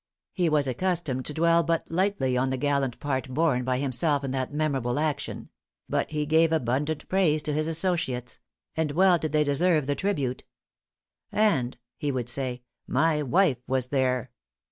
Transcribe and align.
He 0.33 0.49
was 0.49 0.67
accustomed 0.67 1.25
to 1.25 1.33
dwell 1.35 1.61
but 1.61 1.91
lightly 1.91 2.35
on 2.35 2.49
the 2.49 2.57
gallant 2.57 2.99
part 2.99 3.29
borne 3.31 3.63
by 3.63 3.77
himself 3.77 4.23
in 4.23 4.31
that 4.31 4.51
memorable 4.51 4.97
action; 4.97 5.49
but 5.87 6.09
he 6.09 6.25
gave 6.25 6.51
abundant 6.51 7.07
praise 7.07 7.43
to 7.43 7.53
his 7.53 7.67
associates; 7.67 8.39
and 8.75 8.93
well 8.93 9.19
did 9.19 9.31
they 9.31 9.43
deserve 9.43 9.85
the 9.85 9.93
tribute. 9.93 10.43
"And," 11.31 11.77
he 11.97 12.11
would 12.11 12.29
say 12.29 12.63
"_my 12.89 13.21
wife 13.21 13.59
was 13.67 13.89
there! 13.89 14.31